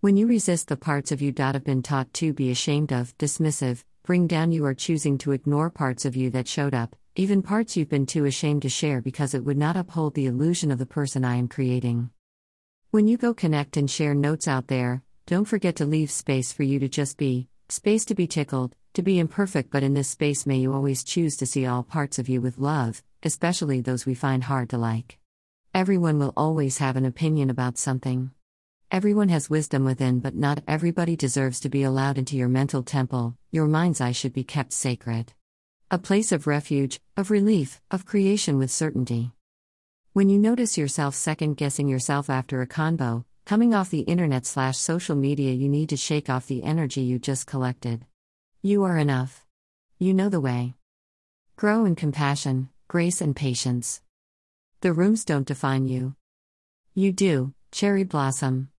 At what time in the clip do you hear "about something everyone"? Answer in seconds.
27.50-29.28